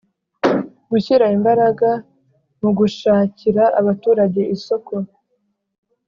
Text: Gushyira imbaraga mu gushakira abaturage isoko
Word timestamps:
Gushyira 0.91 1.25
imbaraga 1.37 1.89
mu 2.61 2.69
gushakira 2.79 3.63
abaturage 3.79 4.41
isoko 4.55 4.93